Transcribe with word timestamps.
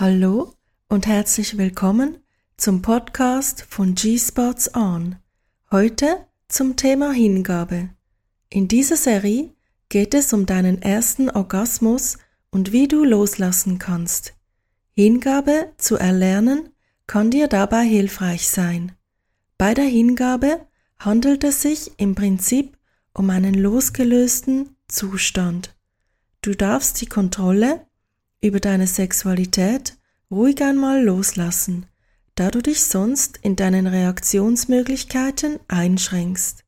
Hallo 0.00 0.54
und 0.88 1.06
herzlich 1.06 1.58
willkommen 1.58 2.16
zum 2.56 2.80
Podcast 2.80 3.66
von 3.68 3.94
G-Spots 3.94 4.74
On. 4.74 5.16
Heute 5.70 6.26
zum 6.48 6.76
Thema 6.76 7.12
Hingabe. 7.12 7.90
In 8.48 8.66
dieser 8.66 8.96
Serie 8.96 9.52
geht 9.90 10.14
es 10.14 10.32
um 10.32 10.46
deinen 10.46 10.80
ersten 10.80 11.28
Orgasmus 11.28 12.16
und 12.50 12.72
wie 12.72 12.88
du 12.88 13.04
loslassen 13.04 13.78
kannst. 13.78 14.32
Hingabe 14.92 15.74
zu 15.76 15.96
erlernen 15.96 16.70
kann 17.06 17.30
dir 17.30 17.46
dabei 17.46 17.84
hilfreich 17.84 18.48
sein. 18.48 18.92
Bei 19.58 19.74
der 19.74 19.84
Hingabe 19.84 20.66
handelt 20.98 21.44
es 21.44 21.60
sich 21.60 21.92
im 21.98 22.14
Prinzip 22.14 22.78
um 23.12 23.28
einen 23.28 23.52
losgelösten 23.52 24.76
Zustand. 24.88 25.76
Du 26.40 26.54
darfst 26.54 27.02
die 27.02 27.06
Kontrolle 27.06 27.86
über 28.40 28.60
deine 28.60 28.86
Sexualität 28.86 29.96
ruhig 30.30 30.62
einmal 30.62 31.02
loslassen, 31.02 31.86
da 32.34 32.50
du 32.50 32.62
dich 32.62 32.82
sonst 32.82 33.38
in 33.42 33.56
deinen 33.56 33.86
Reaktionsmöglichkeiten 33.86 35.58
einschränkst. 35.68 36.64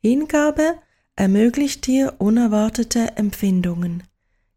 Hingabe 0.00 0.78
ermöglicht 1.16 1.86
dir 1.86 2.14
unerwartete 2.18 3.16
Empfindungen. 3.16 4.02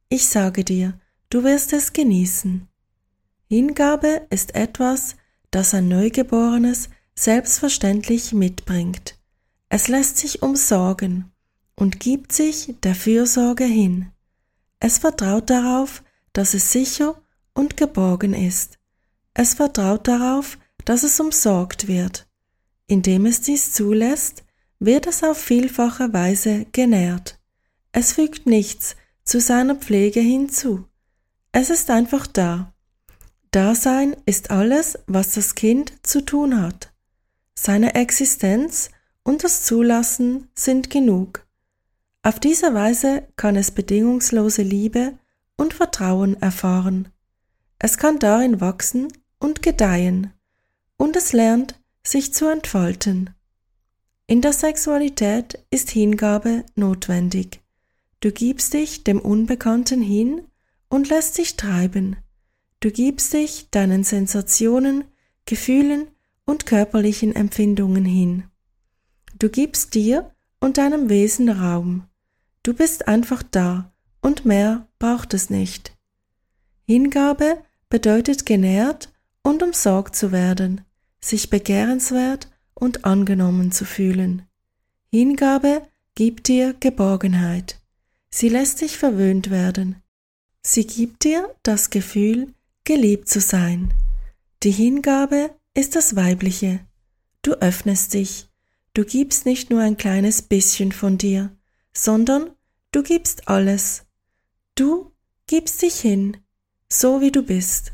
Ich 0.10 0.28
sage 0.28 0.64
dir, 0.64 1.00
du 1.30 1.44
wirst 1.44 1.74
es 1.74 1.94
genießen. 1.94 2.68
Hingabe 3.50 4.28
ist 4.30 4.56
etwas, 4.56 5.16
das 5.52 5.74
ein 5.74 5.88
Neugeborenes 5.88 6.90
selbstverständlich 7.16 8.34
mitbringt. 8.34 9.18
Es 9.70 9.88
lässt 9.88 10.18
sich 10.18 10.42
umsorgen 10.42 11.32
und 11.76 12.00
gibt 12.00 12.32
sich 12.32 12.76
der 12.84 12.96
Fürsorge 12.96 13.66
hin. 13.66 14.12
Es 14.80 14.98
vertraut 14.98 15.50
darauf, 15.50 16.04
dass 16.38 16.54
es 16.54 16.72
sicher 16.72 17.20
und 17.56 17.78
geborgen 17.78 18.36
ist. 18.36 18.78
Es 19.34 19.56
vertraut 19.56 20.08
darauf, 20.08 20.60
dass 20.86 21.02
es 21.02 21.20
umsorgt 21.20 21.88
wird. 21.88 22.28
Indem 22.86 23.26
es 23.26 23.42
dies 23.42 23.74
zulässt, 23.74 24.44
wird 24.78 25.08
es 25.08 25.24
auf 25.24 25.40
vielfache 25.40 26.14
Weise 26.14 26.68
genährt. 26.72 27.40
Es 27.92 28.14
fügt 28.14 28.46
nichts 28.46 28.96
zu 29.24 29.42
seiner 29.42 29.76
Pflege 29.76 30.20
hinzu. 30.20 30.86
Es 31.52 31.72
ist 31.72 31.90
einfach 31.90 32.28
da. 32.28 32.72
Dasein 33.50 34.16
ist 34.28 34.52
alles, 34.52 35.00
was 35.08 35.32
das 35.32 35.56
Kind 35.56 35.92
zu 36.04 36.22
tun 36.22 36.62
hat. 36.62 36.94
Seine 37.56 37.96
Existenz 37.96 38.92
und 39.24 39.44
das 39.44 39.64
Zulassen 39.64 40.50
sind 40.54 40.92
genug. 40.92 41.48
Auf 42.22 42.40
diese 42.40 42.76
Weise 42.76 43.28
kann 43.38 43.56
es 43.56 43.72
bedingungslose 43.72 44.62
Liebe 44.62 45.18
und 45.58 45.74
Vertrauen 45.74 46.42
erfahren. 46.42 47.10
Es 47.80 47.98
kann 47.98 48.20
darin 48.20 48.62
wachsen 48.62 49.10
und 49.40 49.62
gedeihen 49.62 50.34
und 50.98 51.16
es 51.16 51.34
lernt, 51.34 51.80
sich 52.04 52.34
zu 52.34 52.48
entfalten. 52.48 53.32
In 54.28 54.42
der 54.42 54.54
Sexualität 54.54 55.64
ist 55.70 55.90
Hingabe 55.90 56.66
notwendig. 56.76 57.62
Du 58.20 58.32
gibst 58.32 58.74
dich 58.74 59.04
dem 59.04 59.20
Unbekannten 59.20 60.02
hin 60.02 60.48
und 60.90 61.10
lässt 61.10 61.38
dich 61.38 61.56
treiben. 61.56 62.18
Du 62.80 62.92
gibst 62.92 63.34
dich 63.34 63.70
deinen 63.70 64.04
Sensationen, 64.04 65.06
Gefühlen 65.46 66.08
und 66.46 66.66
körperlichen 66.66 67.36
Empfindungen 67.36 68.06
hin. 68.06 68.46
Du 69.40 69.50
gibst 69.50 69.94
dir 69.94 70.32
und 70.60 70.78
deinem 70.78 71.10
Wesen 71.10 71.50
Raum. 71.50 72.08
Du 72.64 72.74
bist 72.74 73.08
einfach 73.08 73.44
da 73.44 73.94
und 74.28 74.44
mehr 74.44 74.86
braucht 75.00 75.34
es 75.34 75.50
nicht. 75.50 75.94
Hingabe 76.86 77.64
bedeutet 77.88 78.46
genährt 78.46 79.10
und 79.42 79.64
umsorgt 79.64 80.18
zu 80.18 80.34
werden, 80.34 80.82
sich 81.22 81.50
begehrenswert 81.50 82.50
und 82.74 83.06
angenommen 83.06 83.72
zu 83.72 83.86
fühlen. 83.86 84.42
Hingabe 85.10 85.82
gibt 86.14 86.50
dir 86.50 86.76
Geborgenheit. 86.78 87.80
Sie 88.30 88.50
lässt 88.50 88.82
dich 88.82 88.98
verwöhnt 88.98 89.50
werden. 89.50 89.96
Sie 90.62 90.86
gibt 90.86 91.24
dir 91.24 91.50
das 91.64 91.90
Gefühl, 91.90 92.54
geliebt 92.84 93.30
zu 93.30 93.40
sein. 93.40 93.94
Die 94.64 94.72
Hingabe 94.72 95.52
ist 95.74 95.96
das 95.96 96.18
Weibliche. 96.18 96.82
Du 97.44 97.54
öffnest 97.54 98.14
dich. 98.14 98.50
Du 98.94 99.06
gibst 99.06 99.46
nicht 99.46 99.70
nur 99.70 99.80
ein 99.80 99.96
kleines 99.96 100.42
bisschen 100.42 100.92
von 100.92 101.18
dir, 101.18 101.56
sondern 101.94 102.50
du 102.92 103.04
gibst 103.04 103.48
alles. 103.48 104.04
Du 104.78 105.12
gibst 105.48 105.82
dich 105.82 106.00
hin, 106.02 106.38
so 106.88 107.20
wie 107.20 107.32
du 107.32 107.42
bist. 107.42 107.94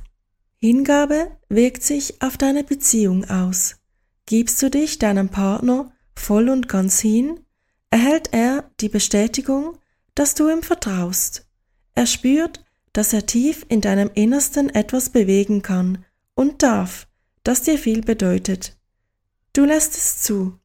Hingabe 0.59 1.37
wirkt 1.47 1.81
sich 1.81 2.21
auf 2.21 2.35
deine 2.35 2.65
Beziehung 2.65 3.23
aus. 3.23 3.77
Gibst 4.25 4.61
du 4.61 4.69
dich 4.69 4.99
deinem 4.99 5.29
Partner 5.29 5.93
voll 6.13 6.49
und 6.49 6.67
ganz 6.67 6.99
hin, 6.99 7.39
erhält 7.89 8.33
er 8.33 8.69
die 8.81 8.89
Bestätigung, 8.89 9.77
dass 10.13 10.35
du 10.35 10.49
ihm 10.49 10.61
vertraust. 10.61 11.47
Er 11.95 12.05
spürt, 12.05 12.65
dass 12.91 13.13
er 13.13 13.25
tief 13.25 13.65
in 13.69 13.79
deinem 13.79 14.11
Innersten 14.13 14.69
etwas 14.69 15.09
bewegen 15.09 15.61
kann 15.61 16.03
und 16.35 16.63
darf, 16.63 17.07
das 17.43 17.61
dir 17.61 17.77
viel 17.77 18.01
bedeutet. 18.01 18.77
Du 19.53 19.63
lässt 19.63 19.95
es 19.95 20.21
zu. 20.21 20.59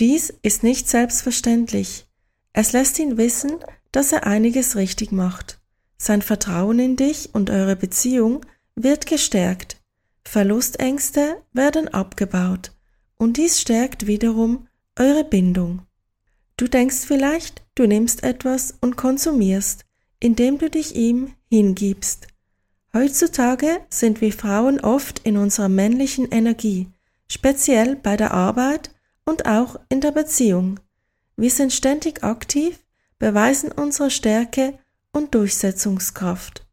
Dies 0.00 0.34
ist 0.42 0.64
nicht 0.64 0.88
selbstverständlich. 0.88 2.08
Es 2.52 2.72
lässt 2.72 2.98
ihn 2.98 3.16
wissen, 3.16 3.60
dass 3.96 4.12
er 4.12 4.26
einiges 4.26 4.76
richtig 4.76 5.10
macht. 5.10 5.58
Sein 5.96 6.20
Vertrauen 6.20 6.78
in 6.78 6.96
dich 6.96 7.30
und 7.32 7.48
eure 7.48 7.76
Beziehung 7.76 8.44
wird 8.74 9.06
gestärkt. 9.06 9.80
Verlustängste 10.22 11.42
werden 11.54 11.88
abgebaut. 11.88 12.72
Und 13.16 13.38
dies 13.38 13.58
stärkt 13.58 14.06
wiederum 14.06 14.68
eure 14.98 15.24
Bindung. 15.24 15.80
Du 16.58 16.68
denkst 16.68 17.06
vielleicht, 17.06 17.64
du 17.74 17.86
nimmst 17.86 18.22
etwas 18.22 18.74
und 18.82 18.96
konsumierst, 18.96 19.86
indem 20.20 20.58
du 20.58 20.68
dich 20.68 20.94
ihm 20.94 21.32
hingibst. 21.48 22.26
Heutzutage 22.92 23.80
sind 23.88 24.20
wir 24.20 24.34
Frauen 24.34 24.78
oft 24.78 25.20
in 25.20 25.38
unserer 25.38 25.70
männlichen 25.70 26.30
Energie, 26.30 26.88
speziell 27.28 27.96
bei 27.96 28.18
der 28.18 28.32
Arbeit 28.32 28.90
und 29.24 29.46
auch 29.46 29.80
in 29.88 30.02
der 30.02 30.12
Beziehung. 30.12 30.80
Wir 31.38 31.50
sind 31.50 31.72
ständig 31.72 32.22
aktiv 32.22 32.78
beweisen 33.18 33.72
unsere 33.72 34.10
Stärke 34.10 34.78
und 35.12 35.34
Durchsetzungskraft. 35.34 36.66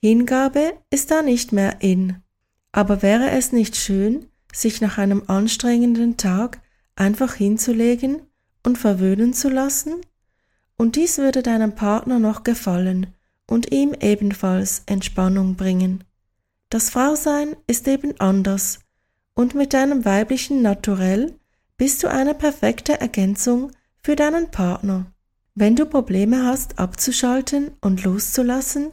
Hingabe 0.00 0.72
ist 0.90 1.10
da 1.10 1.22
nicht 1.22 1.52
mehr 1.52 1.82
in. 1.82 2.22
Aber 2.72 3.02
wäre 3.02 3.30
es 3.30 3.52
nicht 3.52 3.76
schön, 3.76 4.26
sich 4.52 4.80
nach 4.80 4.98
einem 4.98 5.24
anstrengenden 5.26 6.16
Tag 6.16 6.62
einfach 6.96 7.34
hinzulegen 7.34 8.22
und 8.64 8.78
verwöhnen 8.78 9.34
zu 9.34 9.48
lassen? 9.48 10.00
Und 10.76 10.96
dies 10.96 11.18
würde 11.18 11.42
deinem 11.42 11.74
Partner 11.74 12.18
noch 12.18 12.44
gefallen 12.44 13.14
und 13.46 13.72
ihm 13.72 13.94
ebenfalls 14.00 14.82
Entspannung 14.86 15.56
bringen. 15.56 16.04
Das 16.70 16.88
Frausein 16.88 17.56
ist 17.66 17.88
eben 17.88 18.18
anders, 18.20 18.78
und 19.34 19.54
mit 19.54 19.74
deinem 19.74 20.04
weiblichen 20.04 20.62
Naturell 20.62 21.34
bist 21.76 22.02
du 22.02 22.08
eine 22.08 22.34
perfekte 22.34 23.00
Ergänzung 23.00 23.72
für 24.02 24.16
deinen 24.16 24.50
Partner. 24.50 25.06
Wenn 25.54 25.76
du 25.76 25.86
Probleme 25.86 26.44
hast, 26.44 26.78
abzuschalten 26.78 27.72
und 27.80 28.04
loszulassen, 28.04 28.92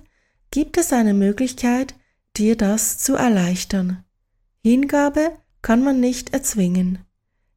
gibt 0.51 0.77
es 0.77 0.91
eine 0.91 1.13
Möglichkeit, 1.13 1.95
dir 2.35 2.55
das 2.55 2.97
zu 2.97 3.15
erleichtern. 3.15 4.03
Hingabe 4.63 5.37
kann 5.61 5.83
man 5.83 5.99
nicht 5.99 6.33
erzwingen. 6.33 6.99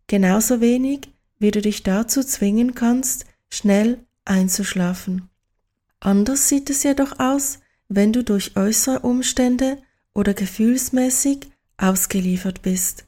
Genauso 0.06 0.60
wenig, 0.60 1.12
wie 1.38 1.50
du 1.50 1.62
dich 1.62 1.82
dazu 1.82 2.22
zwingen 2.22 2.74
kannst, 2.74 3.26
schnell 3.48 4.04
einzuschlafen. 4.24 5.28
Anders 6.00 6.48
sieht 6.48 6.70
es 6.70 6.82
jedoch 6.82 7.18
aus, 7.18 7.58
wenn 7.88 8.12
du 8.12 8.22
durch 8.22 8.56
äußere 8.56 9.00
Umstände 9.00 9.78
oder 10.14 10.34
gefühlsmäßig 10.34 11.50
ausgeliefert 11.76 12.62
bist. 12.62 13.06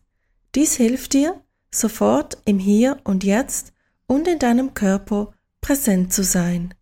Dies 0.54 0.74
hilft 0.74 1.12
dir, 1.12 1.40
sofort 1.70 2.38
im 2.44 2.58
Hier 2.58 2.98
und 3.04 3.24
Jetzt 3.24 3.72
und 4.06 4.28
in 4.28 4.38
deinem 4.38 4.74
Körper 4.74 5.32
präsent 5.62 6.12
zu 6.12 6.22
sein. 6.22 6.74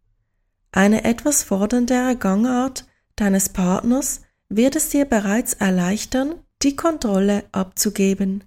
Eine 0.72 1.04
etwas 1.04 1.44
forderndere 1.44 2.16
Gangart 2.16 2.86
deines 3.14 3.50
Partners 3.50 4.22
wird 4.48 4.74
es 4.74 4.88
dir 4.88 5.04
bereits 5.04 5.54
erleichtern, 5.54 6.34
die 6.62 6.74
Kontrolle 6.74 7.44
abzugeben. 7.52 8.44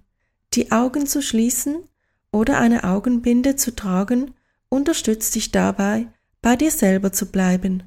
Die 0.52 0.70
Augen 0.70 1.06
zu 1.06 1.22
schließen 1.22 1.76
oder 2.30 2.58
eine 2.58 2.84
Augenbinde 2.84 3.56
zu 3.56 3.74
tragen 3.74 4.34
unterstützt 4.68 5.34
dich 5.34 5.52
dabei, 5.52 6.08
bei 6.42 6.56
dir 6.56 6.70
selber 6.70 7.12
zu 7.12 7.26
bleiben. 7.26 7.84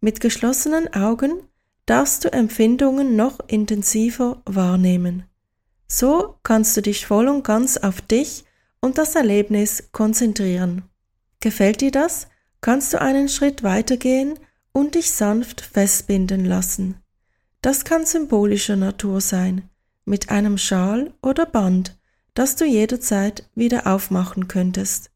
Mit 0.00 0.20
geschlossenen 0.20 0.92
Augen 0.92 1.32
darfst 1.86 2.24
du 2.24 2.32
Empfindungen 2.32 3.16
noch 3.16 3.38
intensiver 3.46 4.42
wahrnehmen. 4.44 5.24
So 5.88 6.36
kannst 6.42 6.76
du 6.76 6.82
dich 6.82 7.06
voll 7.06 7.28
und 7.28 7.44
ganz 7.44 7.76
auf 7.76 8.00
dich 8.00 8.44
und 8.80 8.98
das 8.98 9.14
Erlebnis 9.14 9.88
konzentrieren. 9.92 10.82
Gefällt 11.46 11.80
dir 11.80 11.92
das? 11.92 12.26
Kannst 12.60 12.92
du 12.92 13.00
einen 13.00 13.28
Schritt 13.28 13.62
weitergehen 13.62 14.36
und 14.72 14.96
dich 14.96 15.12
sanft 15.12 15.60
festbinden 15.60 16.44
lassen. 16.44 16.96
Das 17.62 17.84
kann 17.84 18.04
symbolischer 18.04 18.74
Natur 18.74 19.20
sein, 19.20 19.70
mit 20.04 20.30
einem 20.30 20.58
Schal 20.58 21.14
oder 21.22 21.46
Band, 21.46 21.96
das 22.34 22.56
du 22.56 22.64
jederzeit 22.64 23.48
wieder 23.54 23.86
aufmachen 23.86 24.48
könntest. 24.48 25.12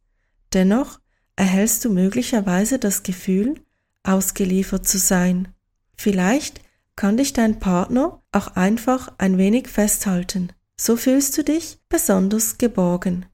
Dennoch 0.53 1.00
erhältst 1.35 1.85
du 1.85 1.91
möglicherweise 1.91 2.79
das 2.79 3.03
Gefühl, 3.03 3.56
ausgeliefert 4.05 4.87
zu 4.87 4.99
sein. 4.99 5.49
Vielleicht 5.97 6.61
kann 6.94 7.17
dich 7.17 7.32
dein 7.32 7.59
Partner 7.59 8.23
auch 8.31 8.55
einfach 8.55 9.12
ein 9.19 9.37
wenig 9.37 9.67
festhalten. 9.67 10.53
So 10.77 10.94
fühlst 10.94 11.37
du 11.37 11.43
dich 11.43 11.81
besonders 11.88 12.56
geborgen. 12.56 13.27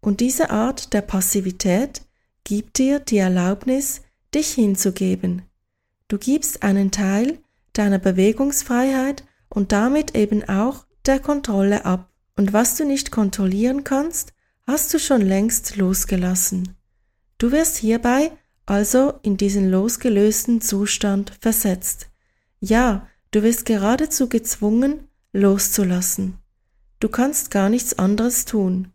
Und 0.00 0.20
diese 0.20 0.48
Art 0.48 0.94
der 0.94 1.02
Passivität 1.02 2.00
gibt 2.50 2.78
dir 2.78 2.98
die 2.98 3.18
Erlaubnis, 3.18 4.00
dich 4.34 4.54
hinzugeben. 4.54 5.42
Du 6.08 6.18
gibst 6.18 6.64
einen 6.64 6.90
Teil 6.90 7.38
deiner 7.74 8.00
Bewegungsfreiheit 8.00 9.22
und 9.48 9.70
damit 9.70 10.16
eben 10.16 10.42
auch 10.48 10.84
der 11.06 11.20
Kontrolle 11.20 11.84
ab. 11.84 12.10
Und 12.36 12.52
was 12.52 12.74
du 12.74 12.84
nicht 12.84 13.12
kontrollieren 13.12 13.84
kannst, 13.84 14.32
hast 14.66 14.92
du 14.92 14.98
schon 14.98 15.20
längst 15.20 15.76
losgelassen. 15.76 16.74
Du 17.38 17.52
wirst 17.52 17.76
hierbei 17.76 18.32
also 18.66 19.14
in 19.22 19.36
diesen 19.36 19.70
losgelösten 19.70 20.60
Zustand 20.60 21.32
versetzt. 21.40 22.08
Ja, 22.58 23.06
du 23.30 23.44
wirst 23.44 23.64
geradezu 23.64 24.28
gezwungen, 24.28 25.06
loszulassen. 25.32 26.38
Du 26.98 27.10
kannst 27.10 27.52
gar 27.52 27.68
nichts 27.68 27.96
anderes 27.96 28.44
tun. 28.44 28.88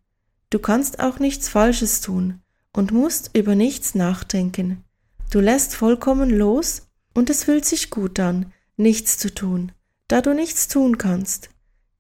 Du 0.50 0.60
kannst 0.60 1.00
auch 1.00 1.20
nichts 1.20 1.48
Falsches 1.48 2.02
tun 2.02 2.42
und 2.76 2.92
musst 2.92 3.32
über 3.36 3.56
nichts 3.56 3.96
nachdenken. 3.96 4.84
Du 5.32 5.40
lässt 5.40 5.76
vollkommen 5.76 6.30
los 6.30 6.88
und 7.14 7.30
es 7.30 7.46
fühlt 7.46 7.66
sich 7.66 7.90
gut 7.90 8.20
an, 8.20 8.54
nichts 8.78 9.18
zu 9.18 9.34
tun, 9.34 9.72
da 10.08 10.22
du 10.22 10.34
nichts 10.34 10.68
tun 10.68 10.98
kannst. 10.98 11.50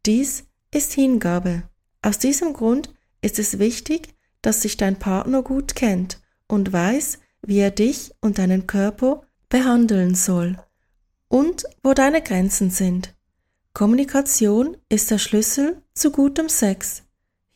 Dies 0.06 0.44
ist 0.72 0.94
Hingabe. 0.94 1.64
Aus 2.02 2.20
diesem 2.20 2.54
Grund 2.54 2.94
ist 3.22 3.40
es 3.40 3.58
wichtig, 3.58 4.14
dass 4.42 4.62
sich 4.62 4.78
dein 4.78 5.00
Partner 5.00 5.42
gut 5.42 5.76
kennt 5.76 6.22
und 6.48 6.72
weiß, 6.72 7.20
wie 7.42 7.60
er 7.60 7.72
dich 7.72 8.12
und 8.22 8.38
deinen 8.38 8.68
Körper 8.68 9.22
behandeln 9.50 10.14
soll 10.14 10.58
und 11.30 11.64
wo 11.82 11.94
deine 11.94 12.22
Grenzen 12.22 12.70
sind. 12.70 13.16
Kommunikation 13.74 14.78
ist 14.90 15.10
der 15.12 15.18
Schlüssel 15.18 15.82
zu 15.94 16.12
gutem 16.12 16.50
Sex. 16.50 17.05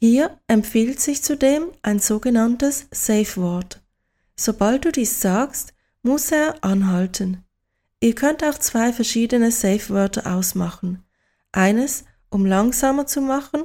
Hier 0.01 0.37
empfiehlt 0.47 1.01
sich 1.01 1.23
zudem 1.23 1.71
ein 1.81 1.99
sogenanntes 1.99 2.87
Safe 2.89 3.35
Word. 3.35 3.81
Sobald 4.37 4.85
du 4.85 4.93
dies 4.93 5.19
sagst, 5.19 5.73
muss 6.03 6.31
er 6.31 6.63
anhalten. 6.63 7.43
Ihr 7.99 8.15
könnt 8.15 8.41
auch 8.45 8.57
zwei 8.57 8.93
verschiedene 8.93 9.51
Safe 9.51 9.89
Wörter 9.89 10.33
ausmachen. 10.33 11.03
Eines, 11.51 12.05
um 12.29 12.45
langsamer 12.45 13.07
zu 13.07 13.19
machen 13.19 13.63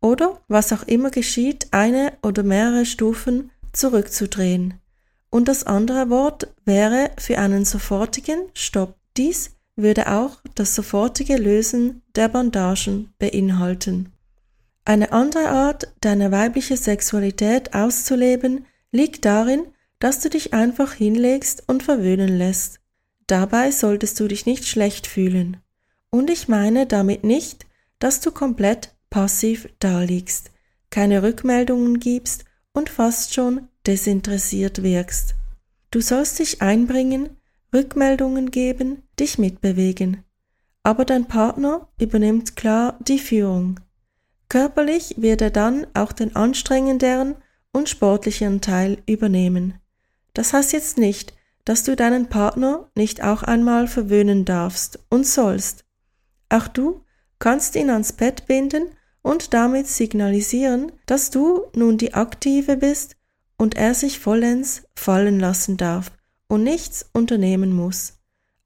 oder, 0.00 0.40
was 0.48 0.72
auch 0.72 0.84
immer 0.84 1.10
geschieht, 1.10 1.68
eine 1.72 2.14
oder 2.22 2.42
mehrere 2.42 2.86
Stufen 2.86 3.50
zurückzudrehen. 3.74 4.80
Und 5.28 5.48
das 5.48 5.64
andere 5.64 6.08
Wort 6.08 6.48
wäre 6.64 7.10
für 7.18 7.36
einen 7.36 7.66
sofortigen 7.66 8.48
Stopp. 8.54 8.96
Dies 9.18 9.50
würde 9.76 10.10
auch 10.10 10.38
das 10.54 10.74
sofortige 10.74 11.36
Lösen 11.36 12.00
der 12.14 12.28
Bandagen 12.28 13.12
beinhalten. 13.18 14.13
Eine 14.84 15.12
andere 15.12 15.48
Art, 15.48 15.92
deine 16.00 16.30
weibliche 16.30 16.76
Sexualität 16.76 17.74
auszuleben, 17.74 18.66
liegt 18.92 19.24
darin, 19.24 19.66
dass 19.98 20.20
du 20.20 20.28
dich 20.28 20.52
einfach 20.52 20.92
hinlegst 20.92 21.64
und 21.66 21.82
verwöhnen 21.82 22.36
lässt. 22.36 22.80
Dabei 23.26 23.70
solltest 23.70 24.20
du 24.20 24.28
dich 24.28 24.44
nicht 24.44 24.66
schlecht 24.66 25.06
fühlen. 25.06 25.56
Und 26.10 26.28
ich 26.28 26.48
meine 26.48 26.86
damit 26.86 27.24
nicht, 27.24 27.66
dass 27.98 28.20
du 28.20 28.30
komplett 28.30 28.94
passiv 29.08 29.68
daliegst, 29.78 30.50
keine 30.90 31.22
Rückmeldungen 31.22 31.98
gibst 31.98 32.44
und 32.72 32.90
fast 32.90 33.32
schon 33.32 33.68
desinteressiert 33.86 34.82
wirkst. 34.82 35.34
Du 35.90 36.00
sollst 36.00 36.38
dich 36.38 36.60
einbringen, 36.60 37.30
Rückmeldungen 37.72 38.50
geben, 38.50 39.02
dich 39.18 39.38
mitbewegen. 39.38 40.22
Aber 40.82 41.04
dein 41.04 41.26
Partner 41.26 41.88
übernimmt 41.98 42.56
klar 42.56 42.98
die 43.00 43.18
Führung. 43.18 43.80
Körperlich 44.54 45.16
wird 45.18 45.42
er 45.42 45.50
dann 45.50 45.84
auch 45.94 46.12
den 46.12 46.36
anstrengenderen 46.36 47.34
und 47.72 47.88
sportlicheren 47.88 48.60
Teil 48.60 49.02
übernehmen. 49.04 49.80
Das 50.32 50.52
heißt 50.52 50.72
jetzt 50.72 50.96
nicht, 50.96 51.34
dass 51.64 51.82
du 51.82 51.96
deinen 51.96 52.28
Partner 52.28 52.88
nicht 52.94 53.24
auch 53.24 53.42
einmal 53.42 53.88
verwöhnen 53.88 54.44
darfst 54.44 55.00
und 55.10 55.26
sollst. 55.26 55.84
Auch 56.50 56.68
du 56.68 57.02
kannst 57.40 57.74
ihn 57.74 57.90
ans 57.90 58.12
Bett 58.12 58.46
binden 58.46 58.84
und 59.22 59.54
damit 59.54 59.88
signalisieren, 59.88 60.92
dass 61.06 61.30
du 61.30 61.64
nun 61.74 61.98
die 61.98 62.14
Aktive 62.14 62.76
bist 62.76 63.16
und 63.58 63.76
er 63.76 63.92
sich 63.92 64.20
vollends 64.20 64.84
fallen 64.94 65.40
lassen 65.40 65.76
darf 65.76 66.12
und 66.46 66.62
nichts 66.62 67.10
unternehmen 67.12 67.72
muss. 67.72 68.20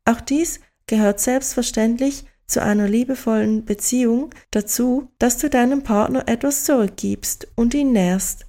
Auch 0.04 0.20
dies 0.20 0.60
gehört 0.86 1.18
selbstverständlich 1.18 2.26
zu 2.48 2.62
einer 2.62 2.88
liebevollen 2.88 3.64
Beziehung 3.64 4.30
dazu, 4.50 5.08
dass 5.18 5.38
du 5.38 5.48
deinem 5.48 5.82
Partner 5.82 6.24
etwas 6.26 6.64
zurückgibst 6.64 7.46
und 7.54 7.74
ihn 7.74 7.92
nährst. 7.92 8.46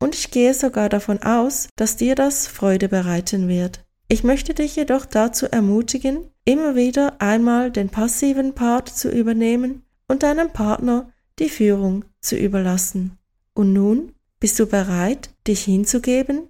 Und 0.00 0.14
ich 0.16 0.30
gehe 0.30 0.54
sogar 0.54 0.88
davon 0.88 1.22
aus, 1.22 1.68
dass 1.76 1.96
dir 1.96 2.16
das 2.16 2.48
Freude 2.48 2.88
bereiten 2.88 3.48
wird. 3.48 3.84
Ich 4.08 4.24
möchte 4.24 4.54
dich 4.54 4.74
jedoch 4.74 5.06
dazu 5.06 5.46
ermutigen, 5.46 6.28
immer 6.44 6.74
wieder 6.74 7.20
einmal 7.20 7.70
den 7.70 7.88
passiven 7.88 8.54
Part 8.54 8.88
zu 8.88 9.10
übernehmen 9.10 9.84
und 10.08 10.24
deinem 10.24 10.50
Partner 10.50 11.12
die 11.38 11.48
Führung 11.48 12.04
zu 12.20 12.36
überlassen. 12.36 13.16
Und 13.54 13.72
nun 13.72 14.12
bist 14.40 14.58
du 14.58 14.66
bereit, 14.66 15.30
dich 15.46 15.62
hinzugeben 15.64 16.48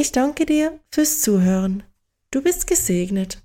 ich 0.00 0.12
danke 0.12 0.46
dir 0.46 0.78
fürs 0.92 1.22
Zuhören. 1.22 1.82
Du 2.30 2.40
bist 2.40 2.68
gesegnet. 2.68 3.42